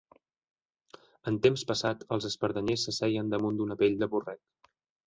En 1.31 1.37
temps 1.43 1.65
passat 1.73 2.03
els 2.17 2.27
espardenyers 2.33 2.89
s’asseien 2.89 3.33
damunt 3.37 3.61
d’una 3.63 3.81
pell 3.85 3.99
de 4.03 4.15
borrec. 4.17 4.43